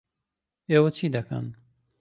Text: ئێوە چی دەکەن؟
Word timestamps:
ئێوە 0.69 0.89
چی 0.97 1.07
دەکەن؟ 1.15 1.45